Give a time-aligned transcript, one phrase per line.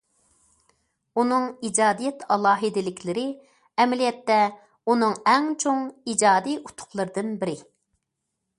[1.21, 3.25] ئۇنىڭ ئىجادىيەت ئالاھىدىلىكلىرى
[3.83, 4.39] ئەمەلىيەتتە
[4.89, 7.55] ئۇنىڭ ئەڭ چوڭ ئىجادىي ئۇتۇقلىرىدىن بىرى.